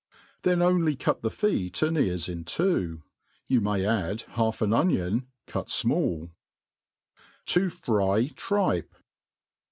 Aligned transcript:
Then 0.41 0.63
only 0.63 0.95
^ut 0.97 1.21
the 1.21 1.29
feet 1.29 1.83
and 1.83 1.95
ears 1.95 2.27
in 2.27 2.43
twoi» 2.43 3.03
You 3.45 3.61
may 3.61 3.85
add 3.85 4.23
i^alf 4.33 4.63
an 4.63 4.73
onion, 4.73 5.27
cut 5.45 5.67
jfmalU 5.67 6.31
To 7.45 7.69
fry 7.69 8.31
Tripe. 8.35 8.95